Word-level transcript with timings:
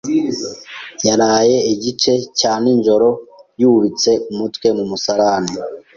Yaraye 1.07 1.57
igice 1.73 2.13
cya 2.39 2.53
nijoro 2.63 3.09
yubitse 3.61 4.11
umutwe 4.31 4.67
mu 4.77 4.83
musarani. 4.89 5.53